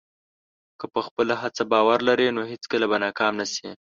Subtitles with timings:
[0.79, 3.69] که په خپله هڅه باور لرې، نو هېڅکله به ناکام نه شې.